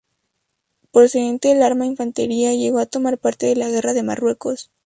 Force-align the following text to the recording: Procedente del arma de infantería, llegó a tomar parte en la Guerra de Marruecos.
Procedente 0.91 1.49
del 1.49 1.61
arma 1.61 1.85
de 1.85 1.91
infantería, 1.91 2.55
llegó 2.55 2.79
a 2.79 2.87
tomar 2.87 3.19
parte 3.19 3.51
en 3.51 3.59
la 3.59 3.69
Guerra 3.69 3.93
de 3.93 4.01
Marruecos. 4.01 4.71